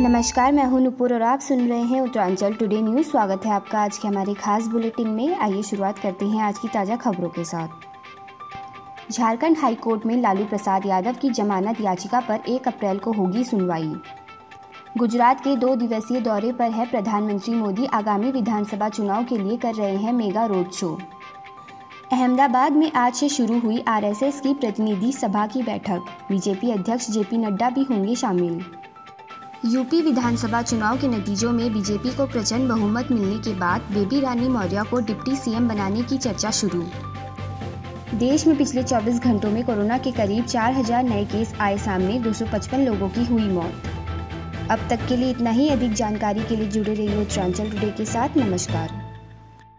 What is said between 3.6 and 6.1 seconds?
आज के हमारे खास बुलेटिन में। आइए शुरुआत